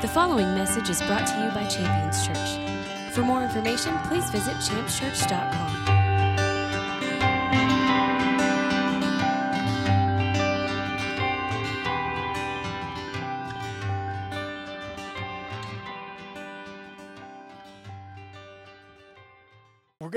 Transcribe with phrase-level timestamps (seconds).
[0.00, 3.12] The following message is brought to you by Champions Church.
[3.12, 5.79] For more information, please visit championschurch.com.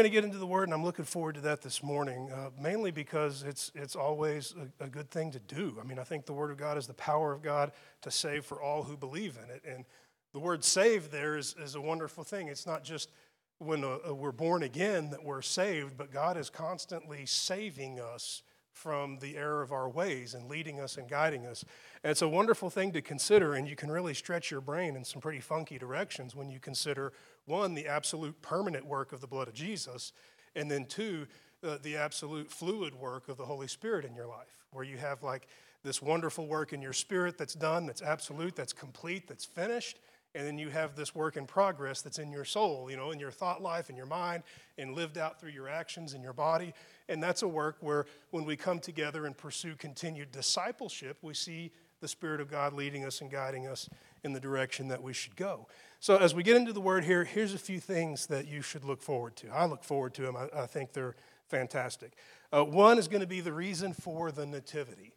[0.03, 2.49] going to get into the Word, and I'm looking forward to that this morning, uh,
[2.59, 5.77] mainly because it's, it's always a, a good thing to do.
[5.81, 8.43] I mean, I think the Word of God is the power of God to save
[8.43, 9.63] for all who believe in it.
[9.65, 9.85] And
[10.33, 12.49] the word save there is, is a wonderful thing.
[12.49, 13.11] It's not just
[13.59, 18.43] when uh, uh, we're born again that we're saved, but God is constantly saving us
[18.73, 21.63] from the error of our ways and leading us and guiding us.
[22.03, 25.05] And it's a wonderful thing to consider, and you can really stretch your brain in
[25.05, 27.13] some pretty funky directions when you consider
[27.45, 30.11] one, the absolute permanent work of the blood of Jesus,
[30.55, 31.27] and then two,
[31.63, 35.23] uh, the absolute fluid work of the Holy Spirit in your life, where you have
[35.23, 35.47] like
[35.83, 39.99] this wonderful work in your spirit that's done, that's absolute, that's complete, that's finished.
[40.35, 43.19] And then you have this work in progress that's in your soul, you know, in
[43.19, 44.43] your thought life, in your mind,
[44.77, 46.73] and lived out through your actions in your body.
[47.07, 51.71] And that's a work where when we come together and pursue continued discipleship, we see
[52.01, 53.87] the Spirit of God leading us and guiding us
[54.23, 55.67] in the direction that we should go.
[55.99, 58.83] So, as we get into the word here, here's a few things that you should
[58.83, 59.49] look forward to.
[59.49, 61.15] I look forward to them, I, I think they're
[61.47, 62.13] fantastic.
[62.51, 65.13] Uh, one is going to be the reason for the nativity.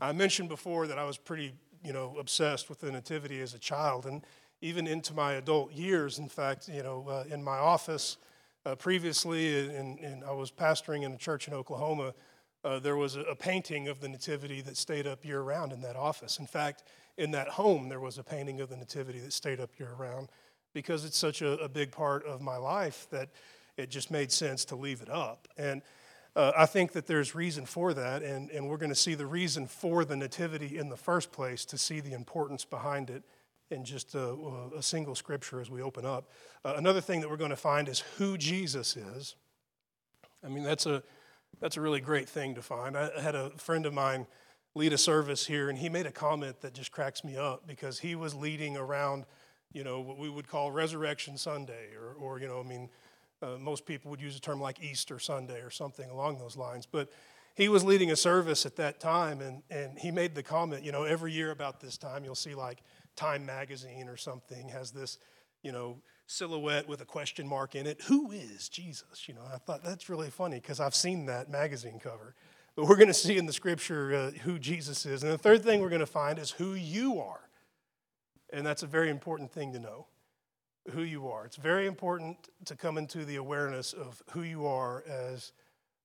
[0.00, 3.58] I mentioned before that I was pretty, you know, obsessed with the nativity as a
[3.58, 4.24] child, and
[4.60, 6.18] even into my adult years.
[6.18, 8.16] In fact, you know, uh, in my office
[8.66, 12.14] uh, previously, and, I was pastoring in a church in Oklahoma.
[12.64, 15.80] Uh, there was a, a painting of the nativity that stayed up year round in
[15.82, 16.38] that office.
[16.38, 16.82] In fact,
[17.16, 20.28] in that home, there was a painting of the Nativity that stayed up year round
[20.72, 23.30] because it's such a, a big part of my life that
[23.76, 25.48] it just made sense to leave it up.
[25.56, 25.82] And
[26.36, 29.26] uh, I think that there's reason for that, and, and we're going to see the
[29.26, 33.24] reason for the Nativity in the first place to see the importance behind it
[33.70, 34.34] in just a,
[34.76, 36.30] a single scripture as we open up.
[36.64, 39.34] Uh, another thing that we're going to find is who Jesus is.
[40.44, 41.02] I mean, that's a,
[41.60, 42.96] that's a really great thing to find.
[42.96, 44.26] I had a friend of mine
[44.74, 47.98] lead a service here, and he made a comment that just cracks me up because
[47.98, 49.24] he was leading around,
[49.72, 52.88] you know, what we would call Resurrection Sunday, or, or you know, I mean,
[53.42, 56.86] uh, most people would use a term like Easter Sunday or something along those lines.
[56.86, 57.10] But
[57.54, 60.92] he was leading a service at that time, and, and he made the comment, you
[60.92, 62.82] know, every year about this time, you'll see like
[63.18, 65.18] Time Magazine or something has this,
[65.64, 65.96] you know,
[66.28, 68.00] silhouette with a question mark in it.
[68.02, 69.28] Who is Jesus?
[69.28, 72.36] You know, I thought that's really funny because I've seen that magazine cover.
[72.76, 75.24] But we're going to see in the scripture uh, who Jesus is.
[75.24, 77.40] And the third thing we're going to find is who you are.
[78.52, 80.06] And that's a very important thing to know
[80.92, 81.44] who you are.
[81.44, 82.36] It's very important
[82.66, 85.52] to come into the awareness of who you are as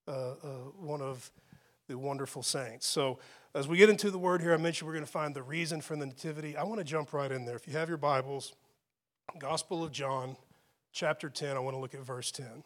[0.08, 0.36] uh, uh,
[0.80, 1.32] one of
[1.88, 2.88] the wonderful saints.
[2.88, 3.20] So,
[3.56, 5.80] as we get into the word here, I mentioned we're going to find the reason
[5.82, 6.58] for the nativity.
[6.58, 7.56] I want to jump right in there.
[7.56, 8.54] If you have your Bibles,
[9.38, 10.36] Gospel of John,
[10.92, 12.64] chapter 10, I want to look at verse 10.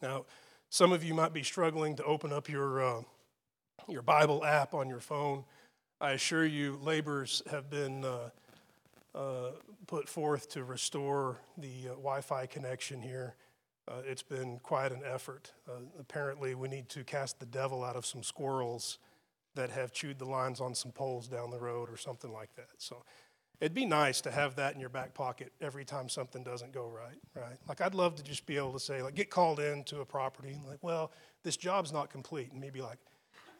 [0.00, 0.24] Now,
[0.70, 3.02] some of you might be struggling to open up your, uh,
[3.86, 5.44] your Bible app on your phone.
[6.00, 8.30] I assure you, labors have been uh,
[9.14, 9.50] uh,
[9.86, 13.34] put forth to restore the uh, Wi Fi connection here.
[13.86, 15.52] Uh, it's been quite an effort.
[15.68, 18.98] Uh, apparently, we need to cast the devil out of some squirrels
[19.54, 22.70] that have chewed the lines on some poles down the road or something like that.
[22.78, 23.04] So,
[23.62, 26.88] it'd be nice to have that in your back pocket every time something doesn't go
[26.88, 27.56] right, right?
[27.68, 30.50] Like I'd love to just be able to say, like, get called into a property,
[30.50, 31.12] and like, well,
[31.44, 32.98] this job's not complete, and maybe like,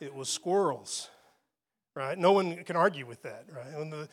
[0.00, 1.08] it was squirrels,
[1.94, 2.18] right?
[2.18, 3.78] No one can argue with that, right?
[3.78, 4.08] When the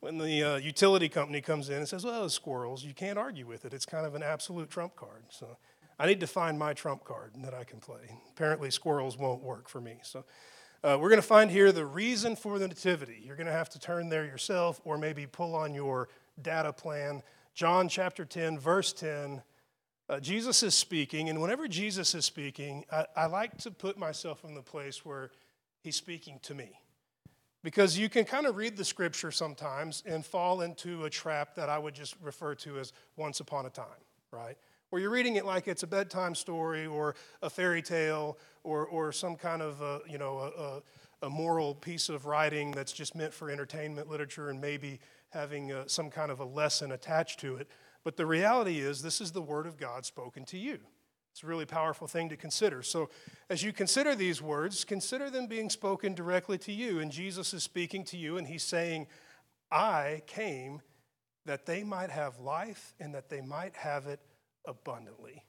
[0.00, 3.64] when the uh, utility company comes in and says, well, squirrels, you can't argue with
[3.64, 3.72] it.
[3.72, 5.24] It's kind of an absolute trump card.
[5.28, 5.56] So
[5.98, 8.16] I need to find my trump card that I can play.
[8.30, 9.98] Apparently, squirrels won't work for me.
[10.02, 10.24] So
[10.84, 13.20] uh, we're going to find here the reason for the nativity.
[13.24, 16.08] You're going to have to turn there yourself or maybe pull on your
[16.40, 17.22] data plan.
[17.54, 19.42] John chapter 10, verse 10.
[20.08, 24.44] Uh, Jesus is speaking, and whenever Jesus is speaking, I, I like to put myself
[24.44, 25.30] in the place where
[25.82, 26.70] he's speaking to me.
[27.64, 31.68] Because you can kind of read the scripture sometimes and fall into a trap that
[31.68, 33.86] I would just refer to as once upon a time,
[34.30, 34.56] right?
[34.90, 39.12] Where you're reading it like it's a bedtime story or a fairy tale or, or
[39.12, 43.34] some kind of, a, you know, a, a, moral piece of writing that's just meant
[43.34, 44.98] for entertainment literature and maybe
[45.30, 47.68] having a, uh, some kind of a lesson attached to it.
[48.02, 50.78] But the reality is, this is the Word of God spoken to you.
[51.32, 52.82] It's a really powerful thing to consider.
[52.82, 53.10] So,
[53.50, 57.00] as you consider these words, consider them being spoken directly to you.
[57.00, 59.06] And Jesus is speaking to you, and He's saying,
[59.70, 60.80] I came
[61.44, 64.20] that they might have life and that they might have it
[64.68, 65.42] abundantly.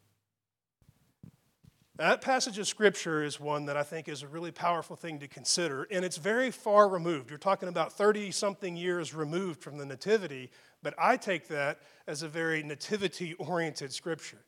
[1.98, 5.28] That passage of scripture is one that I think is a really powerful thing to
[5.28, 7.30] consider, and it's very far removed.
[7.30, 10.50] You're talking about 30 something years removed from the Nativity,
[10.82, 14.40] but I take that as a very nativity oriented scripture.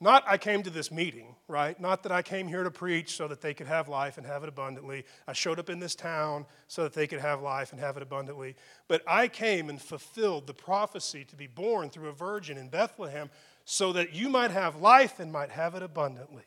[0.00, 1.78] Not I came to this meeting, right?
[1.80, 4.42] Not that I came here to preach so that they could have life and have
[4.42, 5.04] it abundantly.
[5.26, 8.02] I showed up in this town so that they could have life and have it
[8.02, 8.56] abundantly.
[8.88, 13.30] But I came and fulfilled the prophecy to be born through a virgin in Bethlehem
[13.66, 16.44] so that you might have life and might have it abundantly.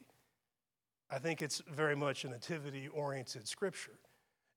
[1.12, 4.00] I think it's very much a nativity oriented scripture.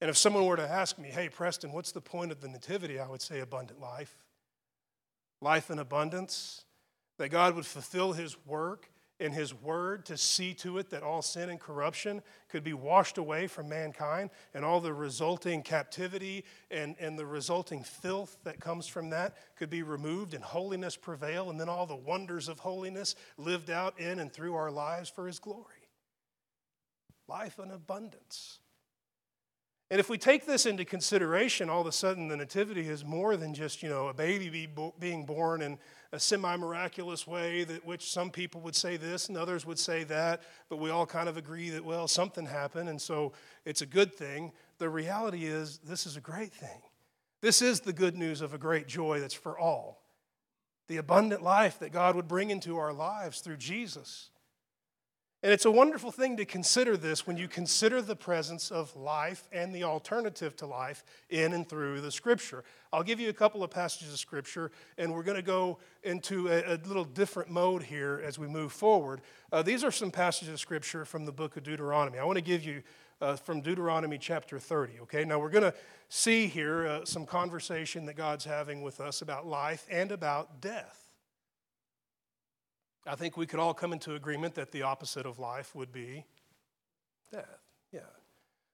[0.01, 3.01] And if someone were to ask me, hey, Preston, what's the point of the nativity?
[3.01, 4.17] I would say abundant life.
[5.41, 6.65] Life in abundance,
[7.19, 8.89] that God would fulfill his work
[9.23, 13.19] in his word to see to it that all sin and corruption could be washed
[13.19, 18.89] away from mankind and all the resulting captivity and, and the resulting filth that comes
[18.89, 23.15] from that could be removed and holiness prevail and then all the wonders of holiness
[23.39, 25.89] lived out in and through our lives for his glory.
[27.29, 28.59] Life in abundance.
[29.93, 33.37] And if we take this into consideration, all of a sudden the nativity is more
[33.37, 35.79] than just, you know, a baby be bo- being born in
[36.13, 40.05] a semi miraculous way, that which some people would say this and others would say
[40.05, 43.33] that, but we all kind of agree that, well, something happened, and so
[43.65, 44.53] it's a good thing.
[44.79, 46.83] The reality is, this is a great thing.
[47.41, 50.03] This is the good news of a great joy that's for all.
[50.89, 54.31] The abundant life that God would bring into our lives through Jesus.
[55.45, 59.49] And it's a wonderful thing to consider this when you consider the presence of life
[59.51, 62.63] and the alternative to life in and through the scripture.
[62.93, 66.47] I'll give you a couple of passages of scripture, and we're going to go into
[66.47, 69.21] a, a little different mode here as we move forward.
[69.51, 72.21] Uh, these are some passages of scripture from the book of Deuteronomy.
[72.21, 72.85] I want to give you
[73.21, 75.25] uh, from Deuteronomy chapter 30, okay?
[75.25, 75.75] Now we're going to
[76.09, 81.02] see here uh, some conversation that God's having with us about life and about death.
[83.07, 86.25] I think we could all come into agreement that the opposite of life would be
[87.33, 87.47] death.
[87.93, 88.01] Yeah.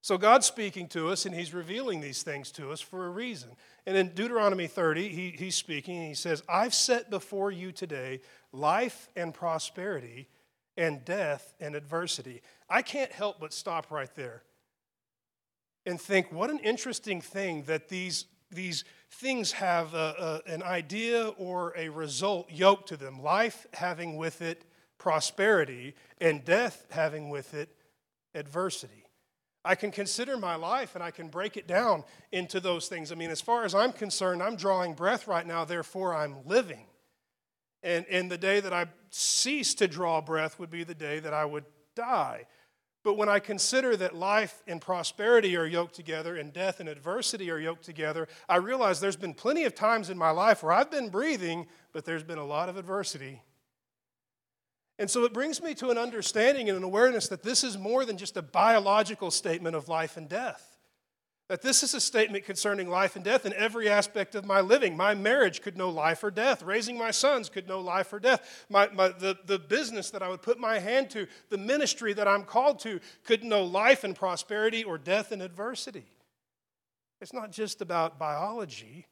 [0.01, 3.51] So God's speaking to us and He's revealing these things to us for a reason.
[3.87, 8.21] And in Deuteronomy 30, he, He's speaking and He says, I've set before you today
[8.53, 10.29] life and prosperity
[10.77, 12.43] and death and adversity.
[12.71, 14.43] I can't help but stop right there
[15.85, 21.29] and think, what an interesting thing that these these things have a, a, an idea
[21.39, 24.65] or a result yoked to them life having with it
[24.99, 27.71] prosperity, and death having with it
[28.35, 29.05] adversity.
[29.65, 33.13] I can consider my life and I can break it down into those things.
[33.13, 36.87] I mean, as far as I'm concerned, I'm drawing breath right now, therefore I'm living.
[37.83, 41.33] And, and the day that I cease to draw breath would be the day that
[41.33, 41.65] I would
[41.95, 42.47] die.
[43.09, 47.51] But when I consider that life and prosperity are yoked together and death and adversity
[47.51, 50.91] are yoked together, I realize there's been plenty of times in my life where I've
[50.91, 53.41] been breathing, but there's been a lot of adversity.
[54.99, 58.05] And so it brings me to an understanding and an awareness that this is more
[58.05, 60.68] than just a biological statement of life and death.
[61.49, 64.97] That this is a statement concerning life and death in every aspect of my living.
[64.97, 66.63] My marriage could know life or death.
[66.63, 68.67] Raising my sons could know life or death.
[68.69, 72.29] My, my, the, the business that I would put my hand to, the ministry that
[72.29, 76.05] I'm called to, could know life and prosperity or death and adversity.
[77.23, 79.07] It's not just about biology,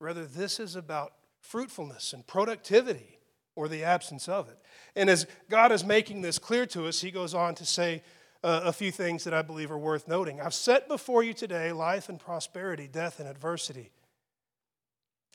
[0.00, 3.18] rather, this is about fruitfulness and productivity
[3.56, 4.58] or the absence of it.
[4.94, 8.02] And as God is making this clear to us, he goes on to say,
[8.46, 10.40] a few things that I believe are worth noting.
[10.40, 13.90] I've set before you today life and prosperity, death and adversity.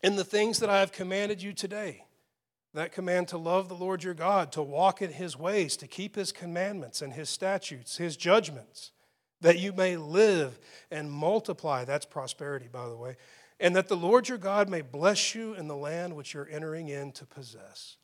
[0.02, 2.06] In the things that I have commanded you today,
[2.74, 6.16] that command to love the Lord your God, to walk in his ways, to keep
[6.16, 8.92] his commandments and his statutes, his judgments,
[9.42, 10.58] that you may live
[10.90, 11.84] and multiply.
[11.84, 13.18] That's prosperity, by the way.
[13.60, 16.88] And that the Lord your God may bless you in the land which you're entering
[16.88, 17.98] in to possess.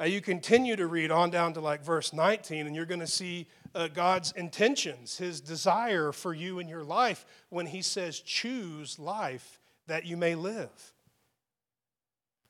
[0.00, 3.06] Now, you continue to read on down to like verse 19, and you're going to
[3.06, 8.98] see uh, God's intentions, his desire for you in your life when he says, choose
[8.98, 10.92] life that you may live.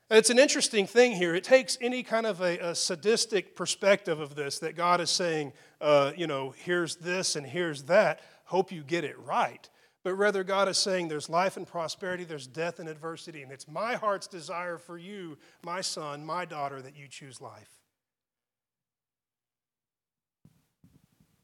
[0.08, 1.34] And it's an interesting thing here.
[1.34, 5.52] It takes any kind of a, a sadistic perspective of this that God is saying,
[5.80, 8.20] uh, you know, here's this and here's that.
[8.44, 9.68] Hope you get it right.
[10.04, 13.42] But rather, God is saying there's life and prosperity, there's death and adversity.
[13.42, 17.75] And it's my heart's desire for you, my son, my daughter, that you choose life.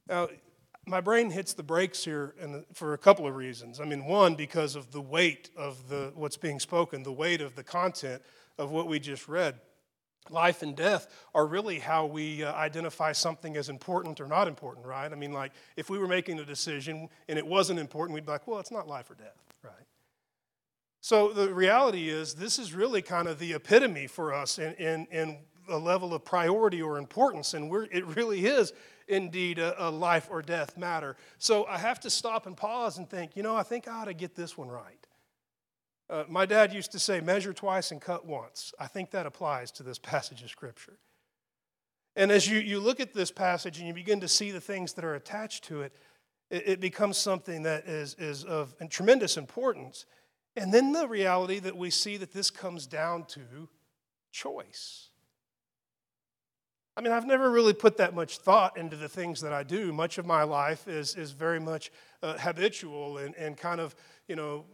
[0.08, 0.28] Now,
[0.86, 2.34] my brain hits the brakes here
[2.72, 3.80] for a couple of reasons.
[3.80, 7.54] I mean, one, because of the weight of the, what's being spoken, the weight of
[7.54, 8.22] the content
[8.58, 9.60] of what we just read.
[10.30, 14.86] Life and death are really how we uh, identify something as important or not important,
[14.86, 15.10] right?
[15.10, 18.32] I mean, like, if we were making a decision and it wasn't important, we'd be
[18.32, 19.72] like, well, it's not life or death, right?
[21.00, 25.06] So the reality is, this is really kind of the epitome for us in, in,
[25.10, 25.38] in
[25.68, 28.72] a level of priority or importance, and it really is
[29.08, 31.16] indeed a, a, life or death matter.
[31.38, 34.04] So I have to stop and pause and think, you know, I think I ought
[34.06, 35.06] to get this one right.
[36.08, 38.72] Uh, my dad used to say, measure twice and cut once.
[38.78, 40.98] I think that applies to this passage of Scripture.
[42.14, 44.92] And as you, you look at this passage and you begin to see the things
[44.94, 45.94] that are attached to it,
[46.50, 50.04] it, it becomes something that is, is of tremendous importance.
[50.54, 53.68] And then the reality that we see that this comes down to
[54.30, 55.08] choice.
[56.96, 59.92] I mean, I've never really put that much thought into the things that I do.
[59.92, 61.90] Much of my life is, is very much
[62.22, 63.94] uh, habitual and, and kind of,
[64.28, 64.66] you know,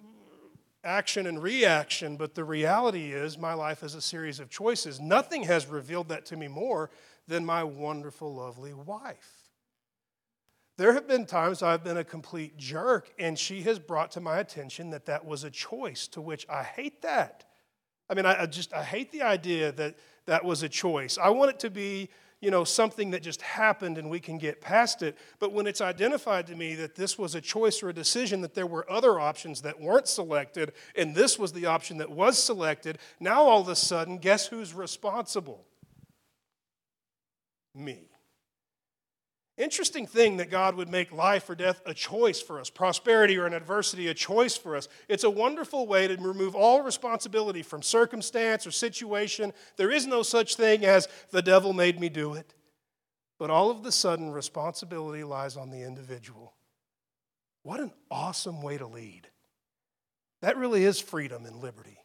[0.83, 2.17] action and reaction.
[2.17, 5.01] But the reality is, my life is a series of choices.
[5.01, 6.91] Nothing has revealed that to me more
[7.29, 9.51] than my wonderful, lovely wife.
[10.77, 14.39] There have been times I've been a complete jerk, and she has brought to my
[14.39, 17.45] attention that that was a choice, to which I hate that.
[18.11, 19.97] I mean, I, I just, I hate the idea that
[20.29, 21.19] that was a choice.
[21.19, 24.61] I want it to be, you know, something that just happened and we can get
[24.61, 25.17] past it.
[25.41, 28.55] But when it's identified to me that this was a choice or a decision, that
[28.55, 32.99] there were other options that weren't selected, and this was the option that was selected,
[33.19, 35.65] now all of a sudden, guess who's responsible?
[37.75, 38.09] Me.
[39.59, 43.45] Interesting thing that God would make life or death a choice for us, prosperity or
[43.45, 44.87] an adversity a choice for us.
[45.09, 49.53] It's a wonderful way to remove all responsibility from circumstance or situation.
[49.77, 52.55] There is no such thing as the devil made me do it.
[53.37, 56.55] But all of the sudden, responsibility lies on the individual.
[57.65, 59.29] What an awesome way to lead.
[60.41, 61.99] That really is freedom and liberty.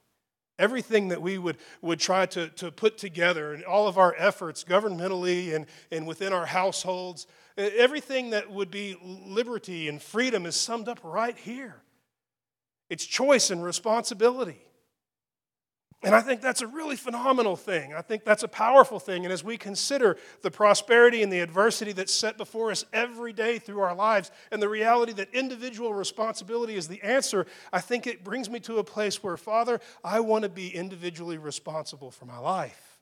[0.59, 4.63] Everything that we would, would try to, to put together and all of our efforts
[4.63, 7.25] governmentally and, and within our households,
[7.57, 11.81] everything that would be liberty and freedom is summed up right here.
[12.89, 14.61] It's choice and responsibility.
[16.03, 17.93] And I think that's a really phenomenal thing.
[17.93, 19.23] I think that's a powerful thing.
[19.23, 23.57] And as we consider the prosperity and the adversity that's set before us every day
[23.57, 28.23] through our lives, and the reality that individual responsibility is the answer, I think it
[28.23, 32.37] brings me to a place where, Father, I want to be individually responsible for my
[32.37, 32.92] life.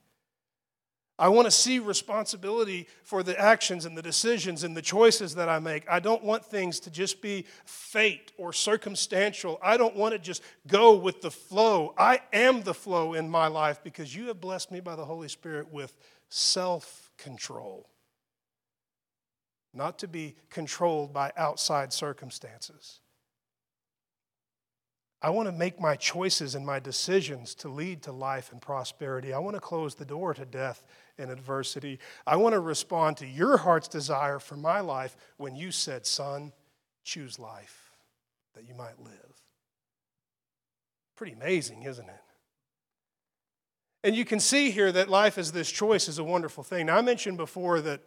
[1.22, 5.50] I want to see responsibility for the actions and the decisions and the choices that
[5.50, 5.88] I make.
[5.88, 9.60] I don't want things to just be fate or circumstantial.
[9.62, 11.94] I don't want to just go with the flow.
[11.96, 15.28] I am the flow in my life because you have blessed me by the Holy
[15.28, 15.96] Spirit with
[16.30, 17.88] self control,
[19.76, 23.00] not to be controlled by outside circumstances.
[25.24, 29.34] I want to make my choices and my decisions to lead to life and prosperity.
[29.34, 30.84] I want to close the door to death
[31.22, 32.00] and adversity.
[32.26, 36.52] I want to respond to your heart's desire for my life when you said, Son,
[37.04, 37.92] choose life
[38.56, 39.42] that you might live.
[41.16, 42.22] Pretty amazing, isn't it?
[44.04, 46.88] And you can see here that life as this choice is a wonderful thing.
[46.88, 48.02] Now, I mentioned before that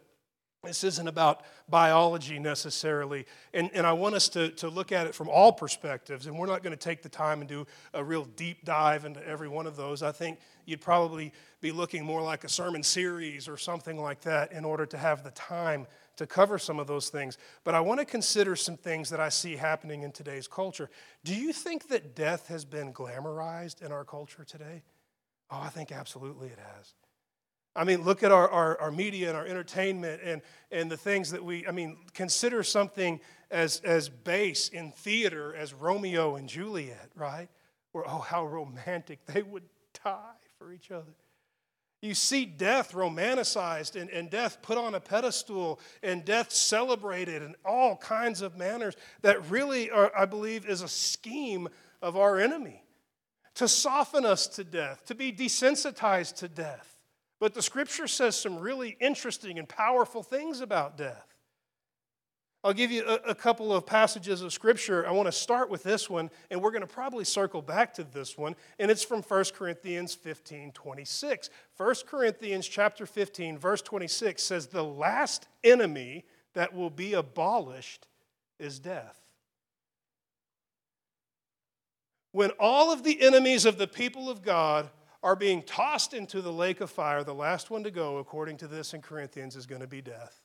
[0.65, 3.25] this isn't about biology necessarily.
[3.53, 6.27] And, and I want us to, to look at it from all perspectives.
[6.27, 9.25] And we're not going to take the time and do a real deep dive into
[9.25, 10.03] every one of those.
[10.03, 11.31] I think you'd probably
[11.65, 15.23] be looking more like a sermon series or something like that in order to have
[15.23, 17.39] the time to cover some of those things.
[17.63, 20.91] But I want to consider some things that I see happening in today's culture.
[21.23, 24.83] Do you think that death has been glamorized in our culture today?
[25.49, 26.93] Oh, I think absolutely it has.
[27.75, 31.31] I mean, look at our, our, our, media and our entertainment and, and the things
[31.31, 33.19] that we, I mean, consider something
[33.49, 37.49] as, as base in theater as Romeo and Juliet, right?
[37.91, 39.63] Where, oh, how romantic they would
[40.05, 41.15] die for each other.
[42.05, 47.55] You see death romanticized and, and death put on a pedestal and death celebrated in
[47.65, 51.67] all kinds of manners that really, are, I believe, is a scheme
[52.03, 52.83] of our enemy
[53.55, 56.99] to soften us to death, to be desensitized to death.
[57.39, 61.34] But the scripture says some really interesting and powerful things about death.
[62.65, 65.07] I'll give you a, a, couple of passages of scripture.
[65.07, 68.03] I want to start with this one, and we're going to probably circle back to
[68.03, 71.51] this one, and it's from 1 Corinthians 15 26.
[71.77, 78.07] 1 Corinthians chapter 15, verse 26 says, The last enemy that will be abolished
[78.57, 79.21] is death.
[82.31, 84.89] When all of the enemies of the people of God
[85.21, 88.67] are being tossed into the lake of fire, the last one to go, according to
[88.67, 90.44] this in Corinthians, is going to be death.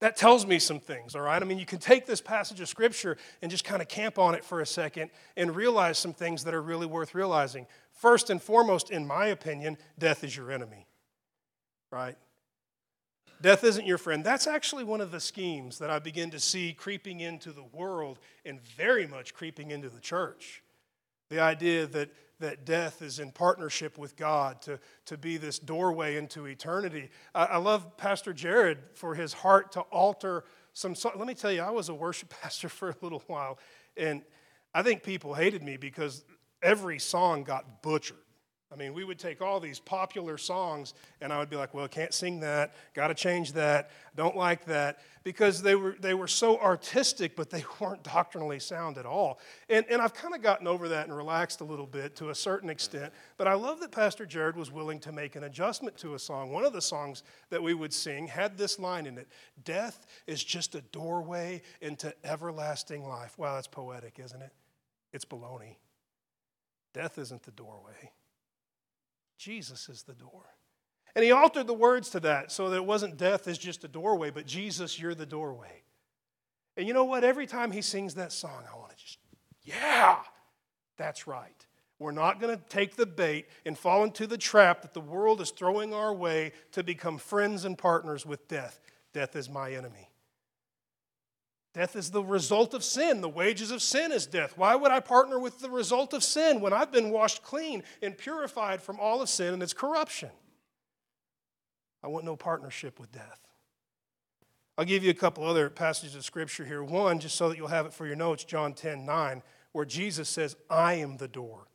[0.00, 1.40] That tells me some things, all right?
[1.40, 4.34] I mean, you can take this passage of Scripture and just kind of camp on
[4.34, 7.66] it for a second and realize some things that are really worth realizing.
[7.92, 10.86] First and foremost, in my opinion, death is your enemy,
[11.90, 12.16] right?
[13.40, 14.24] Death isn't your friend.
[14.24, 18.18] That's actually one of the schemes that I begin to see creeping into the world
[18.44, 20.62] and very much creeping into the church.
[21.30, 26.16] The idea that, that death is in partnership with God to, to be this doorway
[26.16, 27.10] into eternity.
[27.34, 30.94] I, I love Pastor Jared for his heart to alter some.
[31.16, 33.58] Let me tell you, I was a worship pastor for a little while,
[33.96, 34.22] and
[34.74, 36.24] I think people hated me because
[36.62, 38.18] every song got butchered.
[38.72, 41.86] I mean, we would take all these popular songs, and I would be like, well,
[41.86, 46.26] can't sing that, got to change that, don't like that, because they were, they were
[46.26, 49.38] so artistic, but they weren't doctrinally sound at all.
[49.68, 52.34] And, and I've kind of gotten over that and relaxed a little bit to a
[52.34, 56.14] certain extent, but I love that Pastor Jared was willing to make an adjustment to
[56.14, 56.50] a song.
[56.50, 59.28] One of the songs that we would sing had this line in it
[59.64, 63.38] Death is just a doorway into everlasting life.
[63.38, 64.52] Wow, that's poetic, isn't it?
[65.12, 65.76] It's baloney.
[66.92, 68.10] Death isn't the doorway.
[69.38, 70.44] Jesus is the door.
[71.14, 73.88] And he altered the words to that so that it wasn't death is just a
[73.88, 75.82] doorway, but Jesus, you're the doorway.
[76.76, 77.24] And you know what?
[77.24, 79.18] Every time he sings that song, I want to just,
[79.62, 80.18] yeah,
[80.98, 81.66] that's right.
[81.98, 85.40] We're not going to take the bait and fall into the trap that the world
[85.40, 88.80] is throwing our way to become friends and partners with death.
[89.14, 90.05] Death is my enemy.
[91.76, 93.20] Death is the result of sin.
[93.20, 94.56] The wages of sin is death.
[94.56, 98.16] Why would I partner with the result of sin when I've been washed clean and
[98.16, 100.30] purified from all of sin and its corruption?
[102.02, 103.40] I want no partnership with death.
[104.78, 106.82] I'll give you a couple other passages of scripture here.
[106.82, 109.42] One, just so that you'll have it for your notes, John 10 9,
[109.72, 111.66] where Jesus says, I am the door.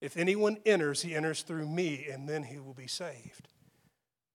[0.00, 3.48] If anyone enters, he enters through me, and then he will be saved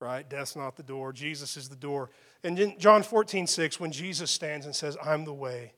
[0.01, 0.27] right?
[0.27, 2.10] Death's not the door, Jesus is the door.
[2.43, 5.74] And in John 14, 6, when Jesus stands and says, I'm the way,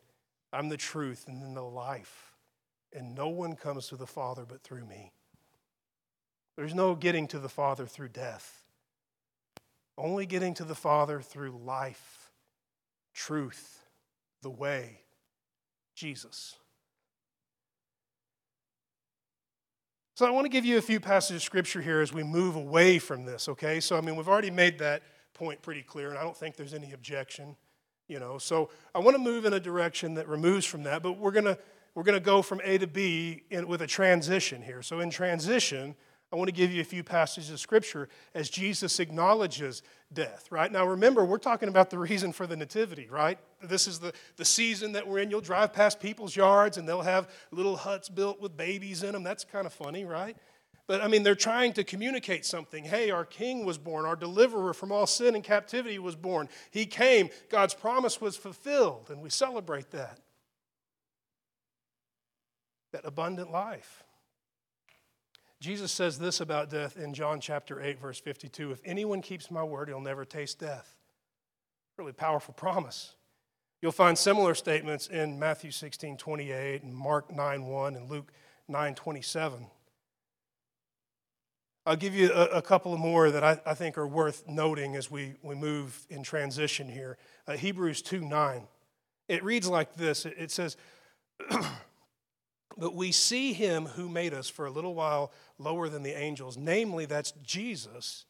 [0.51, 2.33] I'm the truth, and the life,
[2.93, 5.11] and no one comes to the Father but through me.
[6.55, 8.63] There's no getting to the Father through death,
[9.97, 12.31] only getting to the Father through life,
[13.13, 13.85] truth,
[14.41, 15.01] the way,
[15.95, 16.57] Jesus.
[20.15, 22.55] So I want to give you a few passages of scripture here as we move
[22.55, 23.79] away from this, okay?
[23.79, 25.01] So, I mean, we've already made that
[25.34, 27.55] point pretty clear, and I don't think there's any objection,
[28.08, 28.38] you know.
[28.38, 31.46] So I want to move in a direction that removes from that, but we're going
[31.46, 31.58] to
[31.96, 34.84] we're going to go from A to B in, with a transition here.
[34.84, 35.95] So in transition,
[36.34, 40.72] I want to give you a few passages of scripture as Jesus acknowledges death, right?
[40.72, 43.38] Now remember, we're talking about the reason for the nativity, right?
[43.62, 45.30] This is the, the season that we're in.
[45.30, 49.22] You'll drive past people's yards and they'll have little huts built with babies in them.
[49.22, 50.36] That's kind of funny, right?
[50.88, 52.84] But I mean, they're trying to communicate something.
[52.84, 56.50] Hey, our king was born, our deliverer from all sin and captivity was born.
[56.72, 60.17] He came, God's promise was fulfilled, and we celebrate that.
[62.91, 64.04] That abundant life.
[65.63, 69.63] Jesus says this about death in John chapter 8, verse 52 If anyone keeps my
[69.63, 70.97] word, he'll never taste death.
[71.97, 73.15] Really powerful promise.
[73.82, 78.34] You'll find similar statements in Matthew 16, 28, and Mark 9, 1, and Luke
[78.67, 79.67] 9, 27.
[81.86, 84.97] I'll give you a, a couple of more that I, I, think are worth noting
[84.97, 87.17] as we, we move in transition here.
[87.47, 88.67] Uh, Hebrews 2, 9.
[89.30, 90.76] It reads like this it, it says,
[92.77, 96.57] But we see him who made us for a little while lower than the angels,
[96.57, 98.25] namely, that's Jesus,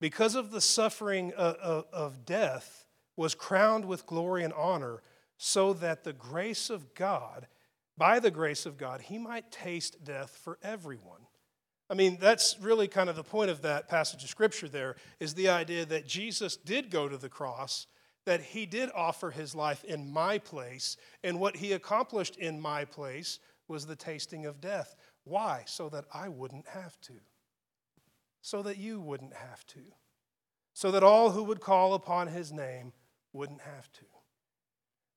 [0.00, 5.02] because of the suffering uh, uh, of death, was crowned with glory and honor,
[5.36, 7.46] so that the grace of God,
[7.96, 11.20] by the grace of God, he might taste death for everyone.
[11.88, 15.34] I mean, that's really kind of the point of that passage of scripture there is
[15.34, 17.86] the idea that Jesus did go to the cross,
[18.24, 22.84] that he did offer his life in my place, and what he accomplished in my
[22.84, 24.96] place was the tasting of death.
[25.24, 25.64] Why?
[25.66, 27.14] So that I wouldn't have to.
[28.42, 29.80] So that you wouldn't have to.
[30.74, 32.92] So that all who would call upon his name
[33.32, 34.04] wouldn't have to.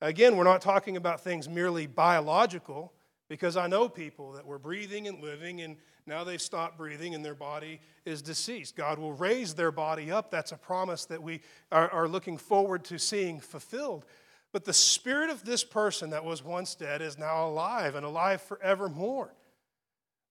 [0.02, 2.94] Again, we're not talking about things merely biological,
[3.30, 7.26] because I know people that were breathing and living, and now they've stopped breathing and
[7.26, 8.76] their body is deceased.
[8.76, 10.32] God will raise their body up.
[10.32, 14.06] That's a promise that we are, are looking forward to seeing fulfilled.
[14.54, 18.42] But the spirit of this person that was once dead is now alive and alive
[18.42, 19.34] forevermore.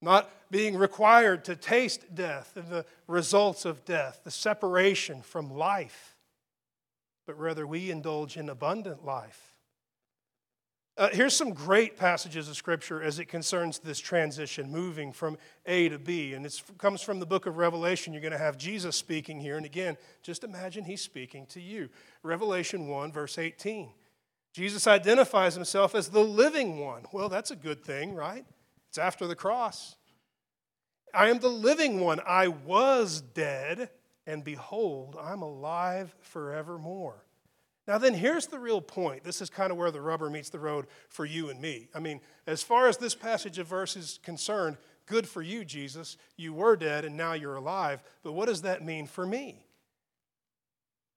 [0.02, 6.16] Not being required to taste death and the results of death, the separation from life,
[7.26, 9.56] but rather we indulge in abundant life.
[10.98, 15.90] Uh, here's some great passages of Scripture as it concerns this transition, moving from A
[15.90, 16.32] to B.
[16.32, 18.14] And it comes from the book of Revelation.
[18.14, 19.58] You're going to have Jesus speaking here.
[19.58, 21.90] And again, just imagine he's speaking to you.
[22.22, 23.90] Revelation 1, verse 18.
[24.56, 27.02] Jesus identifies himself as the living one.
[27.12, 28.42] Well, that's a good thing, right?
[28.88, 29.96] It's after the cross.
[31.12, 32.20] I am the living one.
[32.26, 33.90] I was dead,
[34.26, 37.22] and behold, I'm alive forevermore.
[37.86, 39.24] Now, then, here's the real point.
[39.24, 41.88] This is kind of where the rubber meets the road for you and me.
[41.94, 46.16] I mean, as far as this passage of verse is concerned, good for you, Jesus.
[46.38, 48.02] You were dead and now you're alive.
[48.22, 49.66] But what does that mean for me?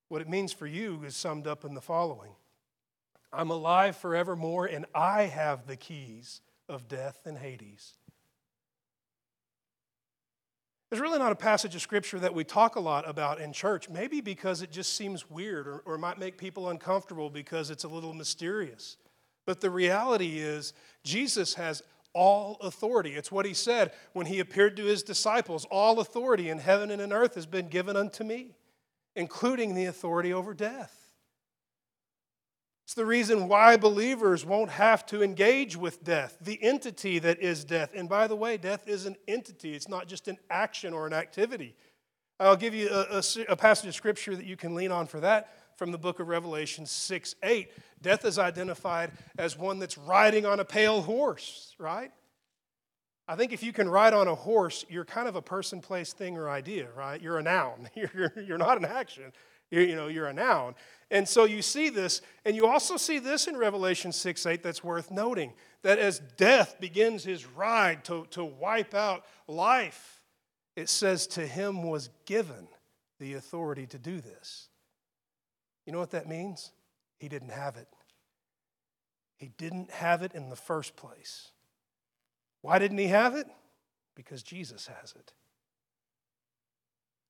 [0.09, 2.33] What it means for you is summed up in the following
[3.31, 7.93] I'm alive forevermore, and I have the keys of death and Hades.
[10.89, 13.89] There's really not a passage of scripture that we talk a lot about in church,
[13.89, 17.87] maybe because it just seems weird or, or might make people uncomfortable because it's a
[17.87, 18.97] little mysterious.
[19.45, 23.11] But the reality is, Jesus has all authority.
[23.11, 27.01] It's what he said when he appeared to his disciples All authority in heaven and
[27.01, 28.55] in earth has been given unto me,
[29.15, 30.98] including the authority over death.
[32.89, 37.63] It's the reason why believers won't have to engage with death, the entity that is
[37.63, 37.91] death.
[37.93, 41.13] And by the way, death is an entity, it's not just an action or an
[41.13, 41.75] activity.
[42.39, 45.19] I'll give you a, a, a, passage of scripture that you can lean on for
[45.19, 47.69] that from the book of Revelation 6 8.
[48.01, 52.11] Death is identified as one that's riding on a pale horse, right?
[53.27, 56.11] I think if you can ride on a horse, you're kind of a person, place,
[56.11, 57.21] thing, or idea, right?
[57.21, 57.87] You're a noun.
[57.95, 59.31] You're, you're not an action.
[59.71, 60.75] You're, you know, you're a noun.
[61.11, 64.83] And so you see this, and you also see this in Revelation 6 8 that's
[64.83, 70.23] worth noting that as death begins his ride to, to wipe out life,
[70.75, 72.67] it says to him was given
[73.19, 74.67] the authority to do this.
[75.85, 76.71] You know what that means?
[77.17, 77.87] He didn't have it.
[79.37, 81.51] He didn't have it in the first place.
[82.61, 83.47] Why didn't he have it?
[84.15, 85.33] Because Jesus has it.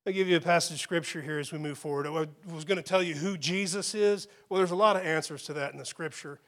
[0.07, 2.07] I'll give you a passage of scripture here as we move forward.
[2.07, 2.09] I
[2.51, 4.27] was going to tell you who Jesus is.
[4.47, 6.39] Well, there's a lot of answers to that in the scripture,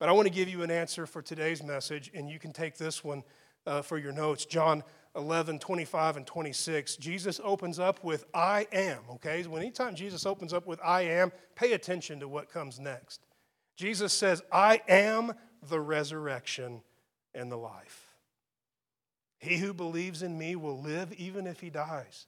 [0.00, 2.76] but I want to give you an answer for today's message, and you can take
[2.76, 3.22] this one
[3.66, 4.46] uh, for your notes.
[4.46, 4.82] John
[5.16, 6.96] 11, 25, and 26.
[6.96, 9.42] Jesus opens up with, I am, okay?
[9.44, 13.20] When anytime Jesus opens up with, I am, pay attention to what comes next.
[13.76, 15.34] Jesus says, I am
[15.68, 16.82] the resurrection
[17.34, 18.08] and the life.
[19.38, 22.26] He who believes in me will live even if he dies.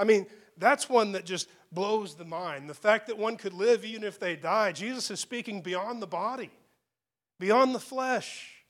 [0.00, 2.70] I mean, that's one that just blows the mind.
[2.70, 4.72] The fact that one could live even if they die.
[4.72, 6.50] Jesus is speaking beyond the body,
[7.38, 8.64] beyond the flesh.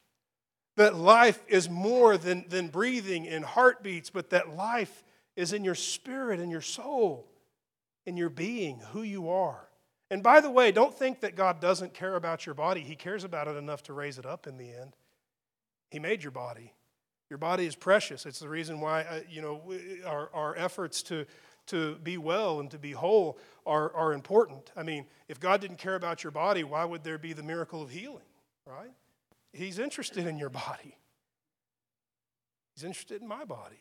[0.77, 5.05] That life is more than, than breathing and heartbeats, but that life
[5.37, 7.29] is in your spirit and your soul,
[8.07, 9.69] in your being, who you are.
[10.11, 12.81] And by the way, don't think that God doesn't care about your body.
[12.81, 14.97] He cares about it enough to raise it up in the end.
[15.91, 16.73] He made your body.
[17.31, 18.27] Your body is precious.
[18.27, 19.63] It's the reason why, uh, you know,
[20.05, 21.25] our, our efforts to,
[21.67, 24.73] to be well and to be whole are, are important.
[24.77, 27.83] I mean, if God didn't care about your body, why would there be the miracle
[27.83, 28.27] of healing,
[28.67, 28.91] right?
[29.53, 30.97] He's interested in your body,
[32.75, 33.81] He's interested in my body.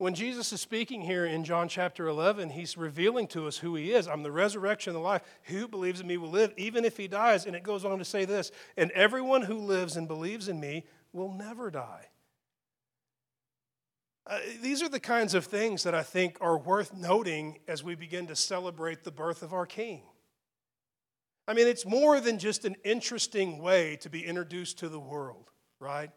[0.00, 3.92] When Jesus is speaking here in John chapter 11, he's revealing to us who he
[3.92, 4.08] is.
[4.08, 5.20] I'm the resurrection and the life.
[5.42, 7.44] Who believes in me will live even if he dies.
[7.44, 10.86] And it goes on to say this and everyone who lives and believes in me
[11.12, 12.06] will never die.
[14.26, 17.94] Uh, these are the kinds of things that I think are worth noting as we
[17.94, 20.00] begin to celebrate the birth of our King.
[21.46, 25.50] I mean, it's more than just an interesting way to be introduced to the world,
[25.78, 26.10] right?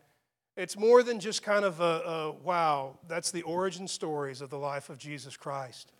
[0.55, 4.57] It's more than just kind of a, a, wow, that's the origin stories of the
[4.57, 5.91] life of Jesus Christ.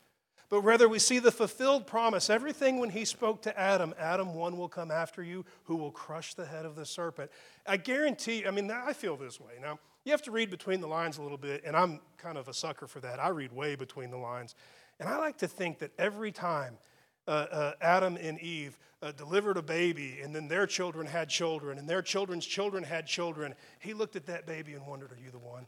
[0.50, 2.30] But rather, we see the fulfilled promise.
[2.30, 6.36] Everything when he spoke to Adam, Adam, one will come after you who will crush
[6.36, 7.32] the head of the serpent.
[7.66, 9.54] I guarantee, I mean, I feel this way.
[9.60, 12.48] Now, you have to read between the lines a little bit, and I'm kind of
[12.48, 13.20] a sucker for that.
[13.20, 14.54] I read way between the lines.
[15.00, 16.78] And I like to think that every time
[17.28, 21.78] uh, uh, Adam and Eve uh, delivered a baby, and then their children had children,
[21.78, 23.54] and their children's children had children.
[23.80, 25.68] He looked at that baby and wondered, Are you the one?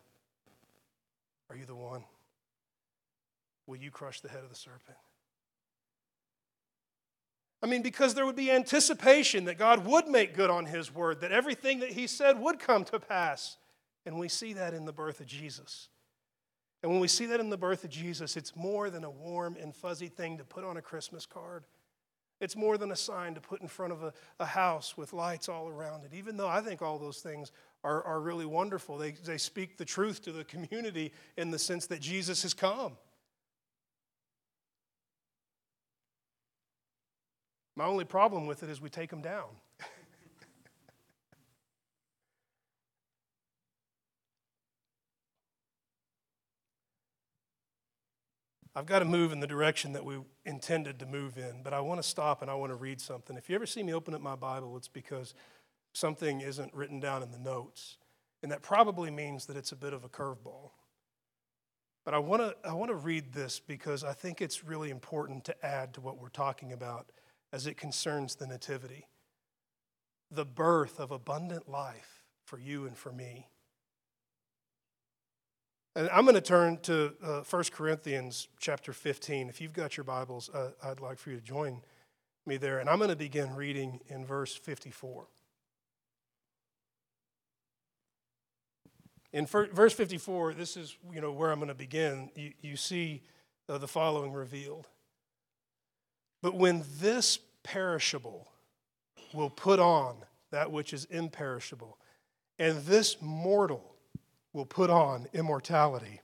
[1.49, 2.03] Are you the one?
[3.67, 4.97] Will you crush the head of the serpent?
[7.63, 11.21] I mean, because there would be anticipation that God would make good on his word,
[11.21, 13.57] that everything that he said would come to pass.
[14.05, 15.89] And we see that in the birth of Jesus.
[16.85, 19.57] And when we see that in the birth of Jesus, it's more than a warm
[19.59, 21.63] and fuzzy thing to put on a Christmas card.
[22.39, 25.49] It's more than a sign to put in front of a, a house with lights
[25.49, 27.51] all around it, even though I think all those things
[27.83, 28.99] are, are really wonderful.
[28.99, 32.97] They, they speak the truth to the community in the sense that Jesus has come.
[37.75, 39.49] My only problem with it is we take them down.
[48.75, 51.79] I've got to move in the direction that we intended to move in, but I
[51.79, 53.37] want to stop and I want to read something.
[53.37, 55.33] If you ever see me open up my Bible, it's because
[55.93, 57.97] something isn't written down in the notes.
[58.43, 60.71] And that probably means that it's a bit of a curveball.
[62.03, 65.45] But I want to I want to read this because I think it's really important
[65.45, 67.11] to add to what we're talking about
[67.51, 69.07] as it concerns the nativity.
[70.29, 73.47] The birth of abundant life for you and for me.
[75.97, 79.47] And I'm going to turn to uh, 1 Corinthians chapter 15.
[79.47, 81.81] If you've got your Bibles, uh, I'd like for you to join
[82.45, 82.79] me there.
[82.79, 85.25] And I'm going to begin reading in verse 54.
[89.31, 92.29] In verse 54, this is you know, where I'm going to begin.
[92.35, 93.23] You, you see
[93.69, 94.87] uh, the following revealed.
[96.41, 98.49] But when this perishable
[99.33, 100.17] will put on
[100.51, 101.97] that which is imperishable,
[102.59, 103.94] and this mortal
[104.55, 106.21] will put on immortality.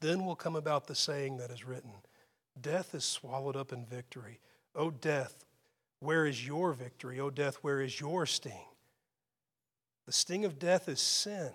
[0.00, 1.90] Then will come about the saying that is written
[2.58, 4.38] Death is swallowed up in victory.
[4.76, 5.44] O death,
[5.98, 7.18] where is your victory?
[7.18, 8.66] O death, where is your sting?
[10.06, 11.50] The sting of death is sin,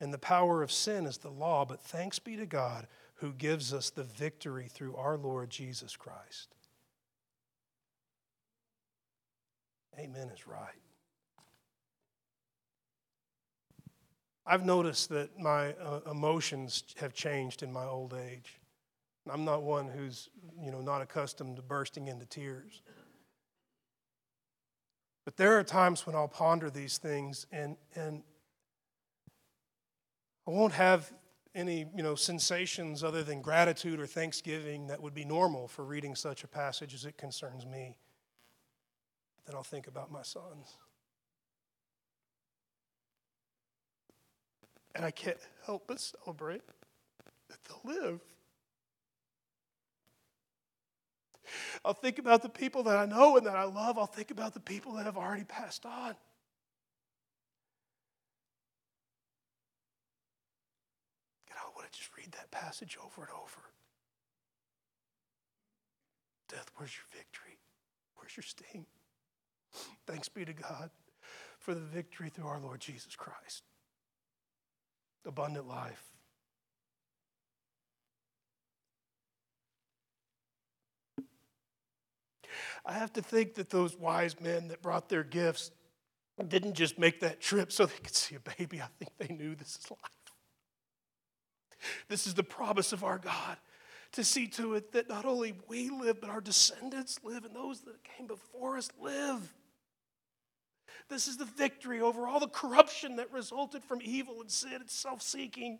[0.00, 1.66] and the power of sin is the law.
[1.66, 2.86] But thanks be to God
[3.16, 6.54] who gives us the victory through our Lord Jesus Christ.
[9.98, 10.87] Amen is right.
[14.48, 18.58] I've noticed that my uh, emotions have changed in my old age.
[19.30, 22.80] I'm not one who's, you know, not accustomed to bursting into tears.
[25.26, 28.22] But there are times when I'll ponder these things and, and
[30.46, 31.12] I won't have
[31.54, 36.14] any, you know, sensations other than gratitude or thanksgiving that would be normal for reading
[36.14, 37.98] such a passage as it concerns me.
[39.36, 40.78] But then I'll think about my sons.
[44.94, 46.62] And I can't help but celebrate
[47.48, 48.20] that they'll live.
[51.84, 53.98] I'll think about the people that I know and that I love.
[53.98, 56.14] I'll think about the people that have already passed on.
[61.48, 63.60] And I want to just read that passage over and over.
[66.48, 67.58] Death, where's your victory?
[68.16, 68.86] Where's your sting?
[70.06, 70.90] Thanks be to God
[71.58, 73.62] for the victory through our Lord Jesus Christ
[75.26, 76.02] abundant life.
[82.84, 85.70] I have to think that those wise men that brought their gifts
[86.46, 88.80] didn't just make that trip so they could see a baby.
[88.80, 89.98] I think they knew this is life.
[92.08, 93.56] This is the promise of our God
[94.12, 97.80] to see to it that not only we live, but our descendants live and those
[97.82, 99.52] that came before us live.
[101.08, 104.90] This is the victory over all the corruption that resulted from evil and sin and
[104.90, 105.78] self seeking.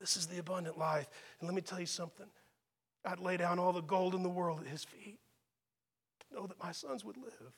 [0.00, 1.08] This is the abundant life.
[1.40, 2.26] And let me tell you something
[3.04, 5.18] I'd lay down all the gold in the world at his feet
[6.20, 7.52] to know that my sons would live.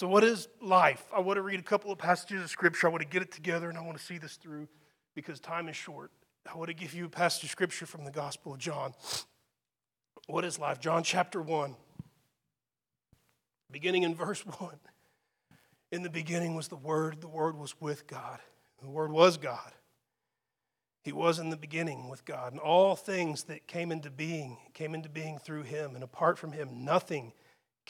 [0.00, 1.04] So, what is life?
[1.14, 2.86] I want to read a couple of passages of scripture.
[2.86, 4.66] I want to get it together and I want to see this through
[5.14, 6.10] because time is short.
[6.50, 8.94] I want to give you a passage of scripture from the Gospel of John.
[10.26, 10.80] What is life?
[10.80, 11.76] John chapter 1,
[13.70, 14.70] beginning in verse 1.
[15.92, 18.38] In the beginning was the Word, the Word was with God,
[18.80, 19.72] the Word was God.
[21.02, 24.94] He was in the beginning with God, and all things that came into being came
[24.94, 27.34] into being through Him, and apart from Him, nothing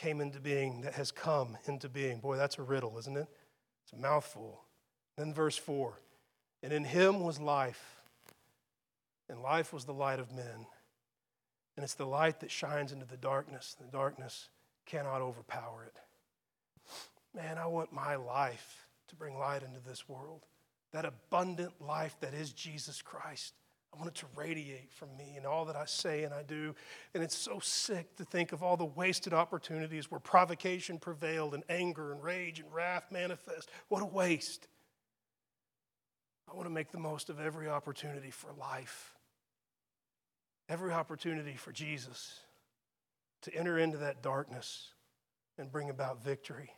[0.00, 2.20] came into being that has come into being.
[2.20, 3.28] Boy, that's a riddle, isn't it?
[3.84, 4.62] It's a mouthful.
[5.18, 5.92] Then verse 4
[6.62, 8.00] And in him was life,
[9.28, 10.66] and life was the light of men.
[11.76, 14.48] And it's the light that shines into the darkness, and the darkness
[14.86, 15.98] cannot overpower it.
[17.34, 20.46] Man, I want my life to bring light into this world.
[20.92, 23.54] That abundant life that is Jesus Christ.
[23.92, 26.74] I want it to radiate from me and all that I say and I do.
[27.14, 31.64] And it's so sick to think of all the wasted opportunities where provocation prevailed and
[31.68, 33.68] anger and rage and wrath manifest.
[33.88, 34.68] What a waste.
[36.50, 39.14] I want to make the most of every opportunity for life,
[40.68, 42.40] every opportunity for Jesus
[43.42, 44.92] to enter into that darkness
[45.59, 46.70] and bring about victory.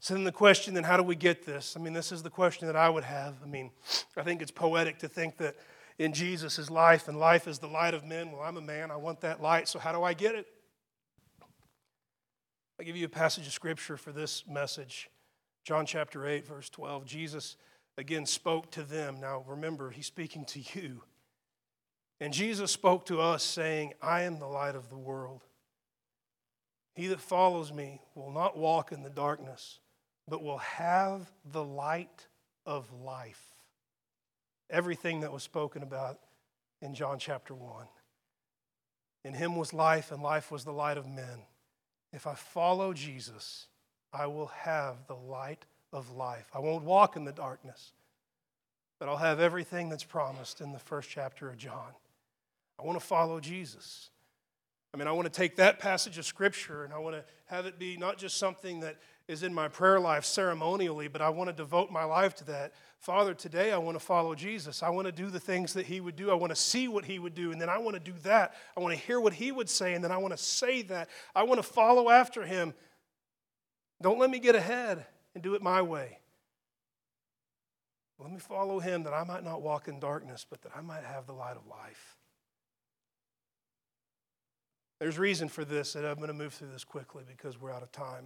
[0.00, 1.76] So then the question then how do we get this?
[1.76, 3.34] I mean, this is the question that I would have.
[3.42, 3.70] I mean,
[4.16, 5.56] I think it's poetic to think that
[5.98, 8.32] in Jesus is life, and life is the light of men.
[8.32, 10.46] Well, I'm a man, I want that light, so how do I get it?
[12.78, 15.08] I give you a passage of scripture for this message.
[15.64, 17.06] John chapter 8, verse 12.
[17.06, 17.56] Jesus
[17.96, 19.18] again spoke to them.
[19.20, 21.02] Now remember, he's speaking to you.
[22.20, 25.42] And Jesus spoke to us, saying, I am the light of the world.
[26.94, 29.80] He that follows me will not walk in the darkness,
[30.28, 32.26] but will have the light
[32.64, 33.55] of life
[34.70, 36.18] everything that was spoken about
[36.80, 37.86] in John chapter 1.
[39.24, 41.42] In him was life, and life was the light of men.
[42.12, 43.66] If I follow Jesus,
[44.12, 46.48] I will have the light of life.
[46.54, 47.92] I won't walk in the darkness,
[48.98, 51.92] but I'll have everything that's promised in the first chapter of John.
[52.78, 54.10] I want to follow Jesus.
[54.94, 57.66] I mean, I want to take that passage of Scripture and I want to have
[57.66, 58.96] it be not just something that
[59.28, 62.72] is in my prayer life ceremonially, but I want to devote my life to that.
[63.00, 64.82] Father, today I want to follow Jesus.
[64.82, 66.30] I want to do the things that He would do.
[66.30, 68.54] I want to see what He would do, and then I want to do that.
[68.76, 71.08] I want to hear what He would say, and then I want to say that.
[71.34, 72.72] I want to follow after Him.
[74.00, 76.18] Don't let me get ahead and do it my way.
[78.20, 81.04] Let me follow Him that I might not walk in darkness, but that I might
[81.04, 82.16] have the light of life.
[85.00, 87.82] There's reason for this, and I'm going to move through this quickly because we're out
[87.82, 88.24] of time.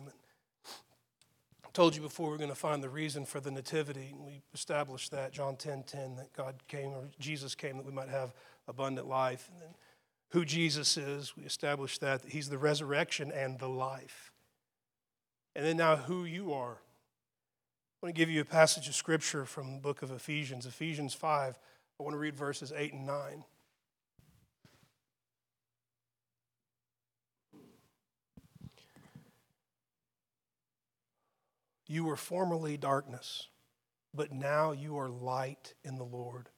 [1.73, 5.13] Told you before we're going to find the reason for the nativity, and we established
[5.13, 8.35] that John 10 10, that God came, or Jesus came, that we might have
[8.67, 9.49] abundant life.
[9.53, 9.75] And then
[10.31, 14.33] who Jesus is, we established that, that He's the resurrection and the life.
[15.55, 16.79] And then now who you are.
[18.03, 21.15] I want to give you a passage of scripture from the book of Ephesians, Ephesians
[21.15, 21.59] 5.
[21.99, 23.45] I want to read verses 8 and 9.
[31.91, 33.49] You were formerly darkness,
[34.15, 36.49] but now you are light in the Lord.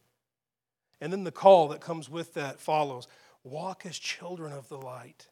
[1.01, 3.09] And then the call that comes with that follows
[3.43, 5.29] Walk as children of the light,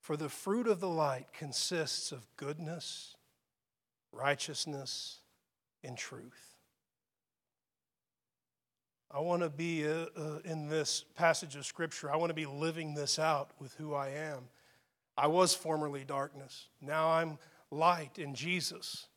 [0.00, 3.14] for the fruit of the light consists of goodness,
[4.10, 5.18] righteousness,
[5.84, 6.54] and truth.
[9.10, 12.46] I want to be uh, uh, in this passage of Scripture, I want to be
[12.46, 14.48] living this out with who I am.
[15.14, 16.68] I was formerly darkness.
[16.80, 17.36] Now I'm
[17.70, 19.08] light in Jesus.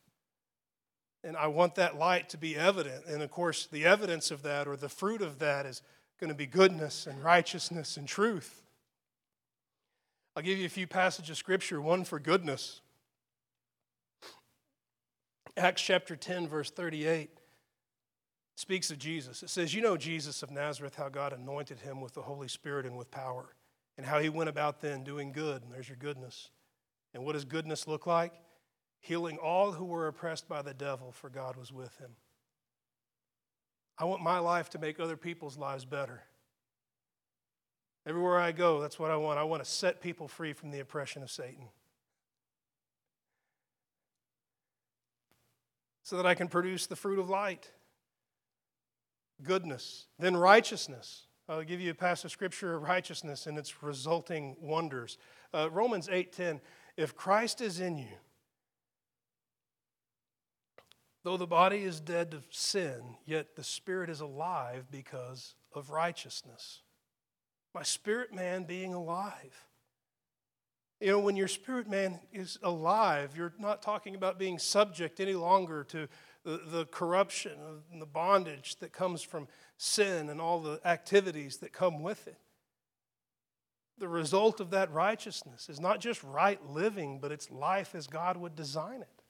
[1.23, 3.05] And I want that light to be evident.
[3.05, 5.81] And of course, the evidence of that or the fruit of that is
[6.19, 8.61] going to be goodness and righteousness and truth.
[10.35, 12.81] I'll give you a few passages of scripture, one for goodness.
[15.55, 17.29] Acts chapter 10, verse 38
[18.55, 19.43] speaks of Jesus.
[19.43, 22.85] It says, You know Jesus of Nazareth, how God anointed him with the Holy Spirit
[22.85, 23.55] and with power,
[23.97, 25.61] and how he went about then doing good.
[25.63, 26.49] And there's your goodness.
[27.13, 28.33] And what does goodness look like?
[29.03, 32.11] Healing all who were oppressed by the devil, for God was with him.
[33.97, 36.23] I want my life to make other people's lives better.
[38.07, 39.39] Everywhere I go, that's what I want.
[39.39, 41.67] I want to set people free from the oppression of Satan.
[46.03, 47.69] So that I can produce the fruit of light,
[49.41, 51.27] goodness, then righteousness.
[51.49, 55.17] I'll give you a passage of scripture of righteousness and its resulting wonders.
[55.53, 56.61] Uh, Romans 8:10,
[56.95, 58.17] if Christ is in you,
[61.23, 66.81] Though the body is dead to sin, yet the spirit is alive because of righteousness.
[67.73, 69.67] My spirit man being alive.
[70.99, 75.33] You know, when your spirit man is alive, you're not talking about being subject any
[75.33, 76.07] longer to
[76.43, 77.53] the, the corruption
[77.91, 82.37] and the bondage that comes from sin and all the activities that come with it.
[83.97, 88.35] The result of that righteousness is not just right living, but it's life as God
[88.35, 89.22] would design it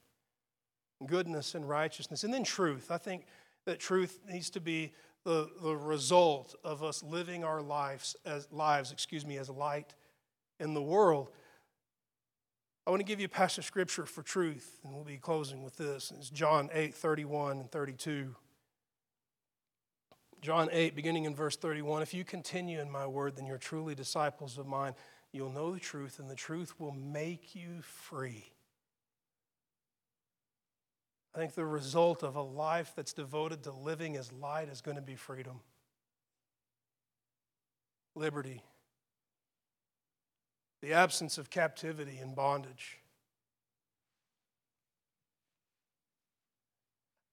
[1.06, 2.24] goodness and righteousness.
[2.24, 2.90] And then truth.
[2.90, 3.26] I think
[3.66, 4.92] that truth needs to be
[5.24, 9.94] the, the result of us living our lives as lives, excuse me, as light
[10.60, 11.30] in the world.
[12.86, 15.62] I want to give you a passage of scripture for truth, and we'll be closing
[15.62, 16.12] with this.
[16.18, 18.34] It's John 8, 31 and 32.
[20.42, 22.02] John 8, beginning in verse 31.
[22.02, 24.92] If you continue in my word, then you're truly disciples of mine.
[25.32, 28.52] You'll know the truth, and the truth will make you free.
[31.34, 34.96] I think the result of a life that's devoted to living as light is going
[34.96, 35.60] to be freedom,
[38.14, 38.62] liberty,
[40.80, 42.98] the absence of captivity and bondage.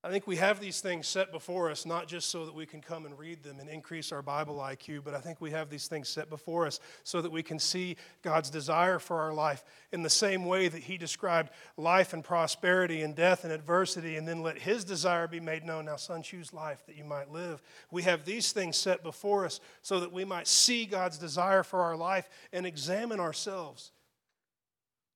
[0.03, 2.81] I think we have these things set before us not just so that we can
[2.81, 5.87] come and read them and increase our Bible IQ, but I think we have these
[5.87, 10.01] things set before us so that we can see God's desire for our life in
[10.01, 14.41] the same way that He described life and prosperity and death and adversity, and then
[14.41, 15.85] let His desire be made known.
[15.85, 17.61] Now, son, choose life that you might live.
[17.91, 21.79] We have these things set before us so that we might see God's desire for
[21.81, 23.91] our life and examine ourselves.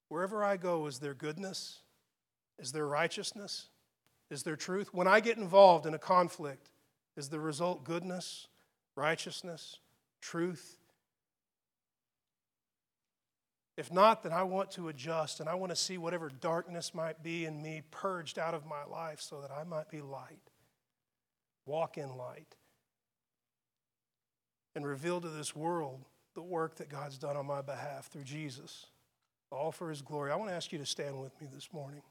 [0.10, 1.80] Wherever I go, is there goodness?
[2.60, 3.70] Is there righteousness?
[4.36, 4.94] Is there truth?
[4.94, 6.70] When I get involved in a conflict,
[7.16, 8.48] is the result goodness,
[8.98, 9.80] righteousness,
[10.20, 10.78] truth?
[13.78, 17.24] If not, then I want to adjust and I want to see whatever darkness might
[17.24, 20.52] be in me purged out of my life so that I might be light.
[21.66, 22.58] Walk in light.
[24.76, 28.88] And reveal to this world the work that God's done on my behalf through Jesus,
[29.50, 30.34] all for his glory.
[30.34, 32.02] I want to ask you to stand with me this morning.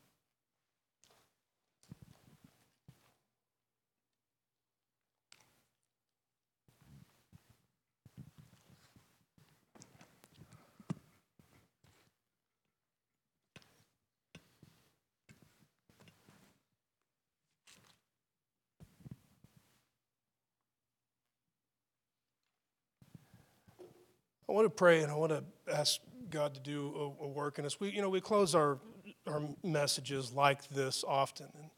[24.54, 25.42] Want to pray and I want to
[25.72, 26.00] ask
[26.30, 27.80] God to do a, a, work in us.
[27.80, 28.78] We, you know, we close our,
[29.26, 31.48] our messages like this often.
[31.58, 31.70] And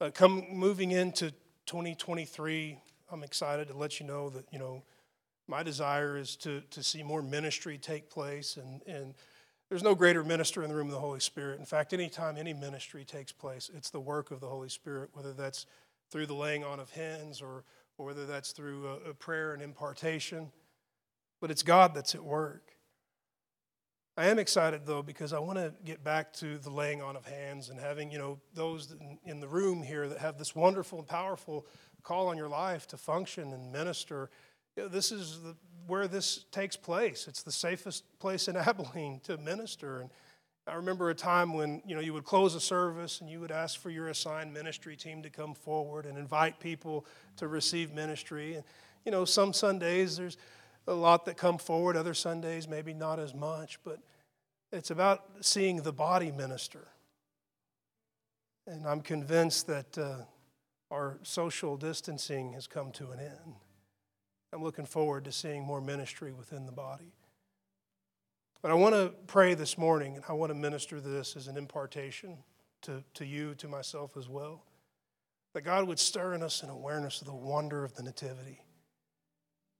[0.00, 1.32] uh, come moving into
[1.66, 2.78] 2023,
[3.10, 4.84] I'm excited to let you know that, you know,
[5.48, 8.56] my desire is to, to see more ministry take place.
[8.56, 9.14] And, and
[9.68, 11.58] there's no greater minister in the room than the Holy Spirit.
[11.58, 15.32] In fact, anytime any ministry takes place, it's the work of the Holy Spirit, whether
[15.32, 15.66] that's
[16.12, 17.64] through the laying on of hands or,
[17.98, 20.52] or whether that's through a, a prayer and impartation
[21.46, 22.72] but it's God that's at work.
[24.16, 27.24] I am excited though because I want to get back to the laying on of
[27.24, 31.06] hands and having, you know, those in the room here that have this wonderful and
[31.06, 31.64] powerful
[32.02, 34.28] call on your life to function and minister.
[34.74, 35.54] You know, this is the,
[35.86, 37.28] where this takes place.
[37.28, 40.00] It's the safest place in Abilene to minister.
[40.00, 40.10] And
[40.66, 43.52] I remember a time when, you know, you would close a service and you would
[43.52, 48.56] ask for your assigned ministry team to come forward and invite people to receive ministry.
[48.56, 48.64] And,
[49.04, 50.36] you know, some Sundays there's
[50.86, 53.98] a lot that come forward, other Sundays, maybe not as much, but
[54.72, 56.88] it's about seeing the body minister.
[58.66, 60.16] And I'm convinced that uh,
[60.90, 63.54] our social distancing has come to an end.
[64.52, 67.12] I'm looking forward to seeing more ministry within the body.
[68.62, 71.56] But I want to pray this morning, and I want to minister this as an
[71.56, 72.38] impartation
[72.82, 74.64] to, to you, to myself as well.
[75.52, 78.60] That God would stir in us an awareness of the wonder of the Nativity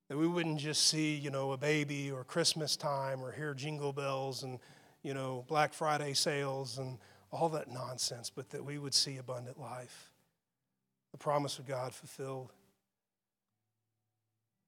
[0.09, 3.93] that we wouldn't just see, you know, a baby or Christmas time or hear jingle
[3.93, 4.59] bells and,
[5.03, 6.99] you know, Black Friday sales and
[7.31, 10.11] all that nonsense, but that we would see abundant life,
[11.11, 12.53] the promise of God fulfilled.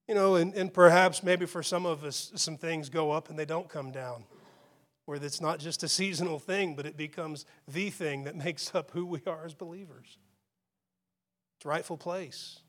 [0.09, 3.39] You know, and, and perhaps maybe for some of us, some things go up and
[3.39, 4.24] they don't come down,
[5.05, 8.91] where it's not just a seasonal thing, but it becomes the thing that makes up
[8.91, 10.18] who we are as believers.
[11.59, 12.61] Its rightful place.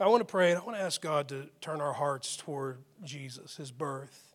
[0.00, 2.78] I want to pray and I want to ask God to turn our hearts toward
[3.04, 4.34] Jesus, his birth,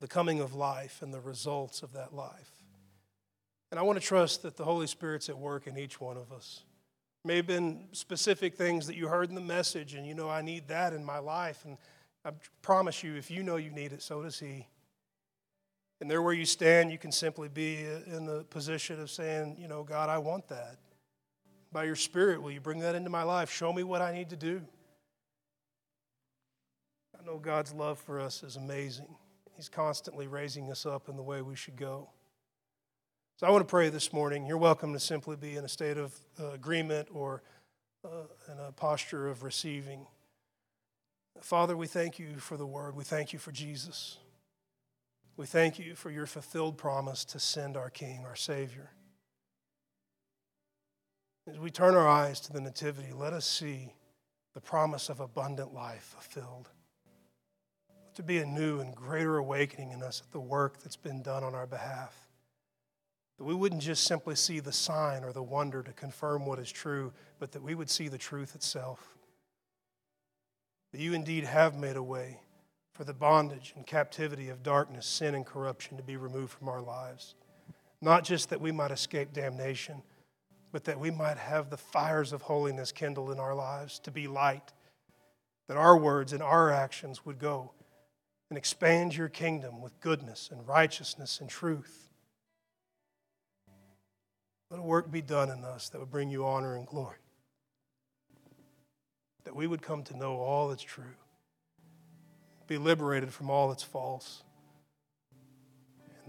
[0.00, 2.50] the coming of life, and the results of that life.
[3.70, 6.32] And I want to trust that the Holy Spirit's at work in each one of
[6.32, 6.64] us.
[7.24, 10.40] May have been specific things that you heard in the message, and you know, I
[10.40, 11.64] need that in my life.
[11.66, 11.76] And
[12.24, 12.30] I
[12.62, 14.66] promise you, if you know you need it, so does He.
[16.00, 19.68] And there where you stand, you can simply be in the position of saying, you
[19.68, 20.78] know, God, I want that.
[21.72, 23.50] By your Spirit, will you bring that into my life?
[23.50, 24.62] Show me what I need to do.
[27.18, 29.14] I know God's love for us is amazing.
[29.54, 32.08] He's constantly raising us up in the way we should go.
[33.36, 34.46] So I want to pray this morning.
[34.46, 37.42] You're welcome to simply be in a state of uh, agreement or
[38.04, 38.08] uh,
[38.50, 40.06] in a posture of receiving.
[41.40, 42.96] Father, we thank you for the word.
[42.96, 44.18] We thank you for Jesus.
[45.36, 48.90] We thank you for your fulfilled promise to send our King, our Savior.
[51.50, 53.92] As we turn our eyes to the Nativity, let us see
[54.54, 56.68] the promise of abundant life fulfilled.
[58.14, 61.42] To be a new and greater awakening in us at the work that's been done
[61.42, 62.28] on our behalf.
[63.38, 66.70] That we wouldn't just simply see the sign or the wonder to confirm what is
[66.70, 69.16] true, but that we would see the truth itself.
[70.92, 72.38] That you indeed have made a way
[72.92, 76.80] for the bondage and captivity of darkness, sin, and corruption to be removed from our
[76.80, 77.34] lives.
[78.00, 80.02] Not just that we might escape damnation
[80.72, 84.28] but that we might have the fires of holiness kindled in our lives to be
[84.28, 84.72] light,
[85.68, 87.72] that our words and our actions would go
[88.48, 92.10] and expand your kingdom with goodness and righteousness and truth.
[94.70, 97.16] Let a work be done in us that would bring you honor and glory.
[99.44, 101.16] That we would come to know all that's true,
[102.68, 104.44] be liberated from all that's false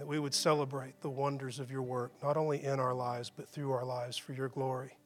[0.02, 3.48] that we would celebrate the wonders of your work, not only in our lives, but
[3.48, 4.98] through our lives for your glory.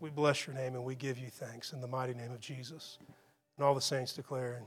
[0.00, 2.98] We bless your name and we give you thanks in the mighty name of Jesus.
[3.56, 4.64] And all the saints declare,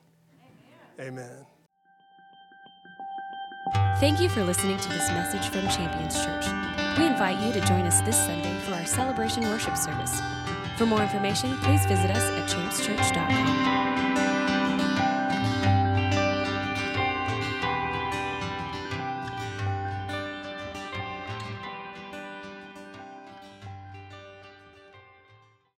[1.00, 1.20] Amen.
[1.20, 1.46] Amen.
[4.00, 6.48] Thank you for listening to this message from Champions Church.
[6.98, 10.20] We invite you to join us this Sunday for our celebration worship service.
[10.76, 13.89] For more information, please visit us at championschurch.com.